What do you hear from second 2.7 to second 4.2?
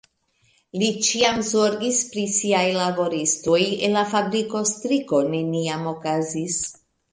laboristoj, en la